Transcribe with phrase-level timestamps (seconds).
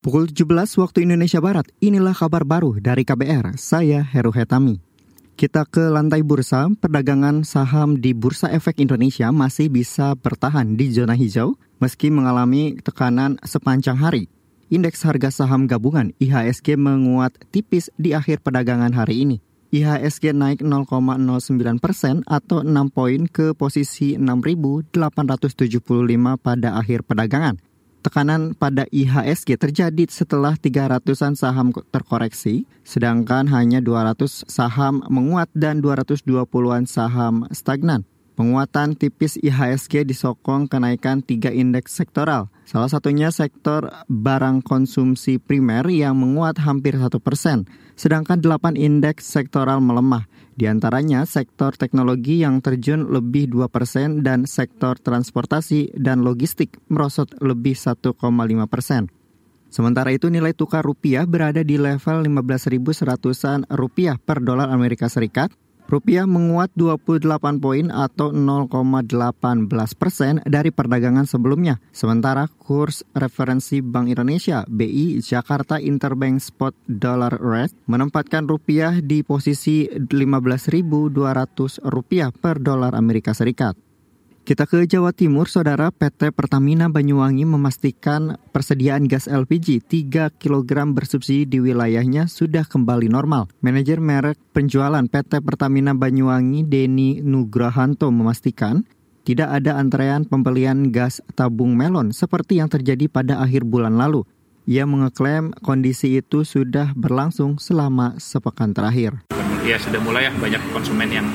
[0.00, 4.80] Pukul 17 waktu Indonesia Barat, inilah kabar baru dari KBR, saya Heru Hetami.
[5.36, 11.12] Kita ke lantai bursa, perdagangan saham di Bursa Efek Indonesia masih bisa bertahan di zona
[11.12, 11.52] hijau
[11.84, 14.24] meski mengalami tekanan sepanjang hari.
[14.72, 19.36] Indeks harga saham gabungan IHSG menguat tipis di akhir perdagangan hari ini.
[19.68, 24.96] IHSG naik 0,09 persen atau 6 poin ke posisi 6.875
[26.40, 27.60] pada akhir perdagangan.
[28.00, 36.88] Tekanan pada IHSG terjadi setelah 300-an saham terkoreksi, sedangkan hanya 200 saham menguat dan 220-an
[36.88, 38.08] saham stagnan.
[38.40, 42.48] Penguatan tipis IHSG disokong kenaikan tiga indeks sektoral.
[42.64, 47.68] Salah satunya sektor barang konsumsi primer yang menguat hampir satu persen,
[48.00, 50.24] sedangkan delapan indeks sektoral melemah.
[50.56, 57.28] Di antaranya sektor teknologi yang terjun lebih 2 persen dan sektor transportasi dan logistik merosot
[57.44, 58.16] lebih 1,5
[58.72, 59.12] persen.
[59.68, 65.52] Sementara itu nilai tukar rupiah berada di level 15.100-an rupiah per dolar Amerika Serikat
[65.90, 69.10] Rupiah menguat 28 poin atau 0,18
[69.98, 71.82] persen dari perdagangan sebelumnya.
[71.90, 79.90] Sementara kurs referensi Bank Indonesia BI Jakarta Interbank Spot Dollar Rate menempatkan rupiah di posisi
[79.90, 81.10] 15.200
[81.90, 83.89] rupiah per dolar Amerika Serikat.
[84.50, 91.46] Kita ke Jawa Timur, Saudara PT Pertamina Banyuwangi memastikan persediaan gas LPG 3 kg bersubsidi
[91.46, 93.46] di wilayahnya sudah kembali normal.
[93.62, 98.82] Manajer merek penjualan PT Pertamina Banyuwangi Denny Nugrahanto memastikan
[99.22, 104.26] tidak ada antrean pembelian gas tabung melon seperti yang terjadi pada akhir bulan lalu.
[104.68, 109.24] Ia mengeklaim kondisi itu sudah berlangsung selama sepekan terakhir.
[109.64, 110.32] Ya sudah mulai ya.
[110.36, 111.28] Banyak konsumen yang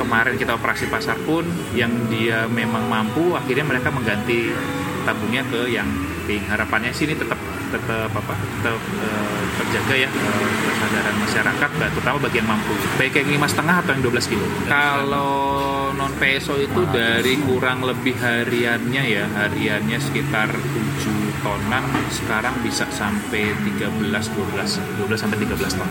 [0.00, 1.44] kemarin kita operasi pasar pun
[1.76, 4.52] yang dia memang mampu akhirnya mereka mengganti
[5.04, 5.88] tabungnya ke yang
[6.24, 7.36] pink harapannya sini tetap
[7.74, 12.72] tetap apa tetap uh, terjaga ya uh, kesadaran masyarakat terutama bagian mampu.
[12.94, 14.46] Baik yang lima setengah atau yang 12 kilo.
[14.70, 15.34] Kalau
[15.94, 23.52] non peso itu dari kurang lebih hariannya ya hariannya sekitar 7 tonan sekarang bisa sampai
[23.52, 25.90] 13 12 12 sampai 13 ton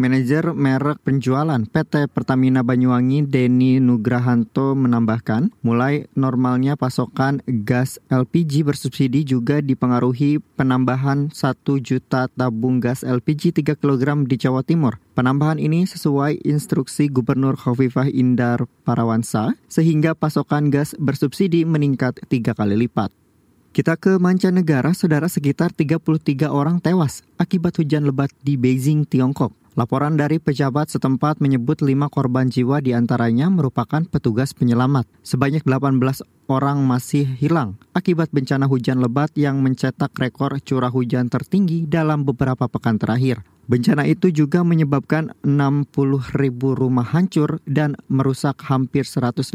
[0.00, 9.28] Manajer merek penjualan PT Pertamina Banyuwangi Denny Nugrahanto menambahkan, mulai normalnya pasokan gas LPG bersubsidi
[9.28, 11.52] juga dipengaruhi penambahan 1
[11.84, 14.96] juta tabung gas LPG 3 kg di Jawa Timur.
[15.12, 22.88] Penambahan ini sesuai instruksi Gubernur Khofifah Indar Parawansa, sehingga pasokan gas bersubsidi meningkat tiga kali
[22.88, 23.12] lipat.
[23.76, 29.60] Kita ke mancanegara, saudara sekitar 33 orang tewas akibat hujan lebat di Beijing, Tiongkok.
[29.80, 35.08] Laporan dari pejabat setempat menyebut lima korban jiwa di antaranya merupakan petugas penyelamat.
[35.24, 36.20] Sebanyak 18
[36.52, 42.68] orang masih hilang akibat bencana hujan lebat yang mencetak rekor curah hujan tertinggi dalam beberapa
[42.68, 43.40] pekan terakhir.
[43.70, 45.94] Bencana itu juga menyebabkan 60
[46.36, 49.46] ribu rumah hancur dan merusak hampir 150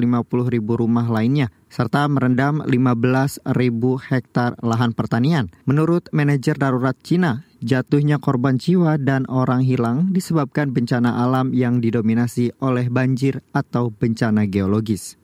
[0.49, 5.51] ribu rumah lainnya, serta merendam 15 ribu hektar lahan pertanian.
[5.67, 12.53] Menurut manajer darurat Cina, jatuhnya korban jiwa dan orang hilang disebabkan bencana alam yang didominasi
[12.61, 15.17] oleh banjir atau bencana geologis.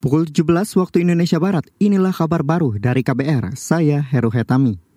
[0.00, 4.89] Pukul 17 waktu Indonesia Barat, inilah kabar baru dari KBR, saya Heru Hetami.